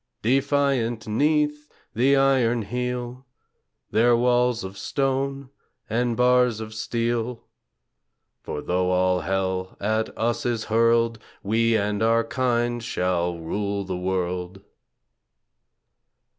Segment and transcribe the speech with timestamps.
[0.23, 3.27] CHORUS Defiant 'neath the Iron Heel;
[3.91, 5.51] Their walls of stone
[5.87, 7.43] and bars of steel!
[8.41, 13.95] For though all hell at us is hurled, We and our kind shall rule the
[13.95, 14.61] world!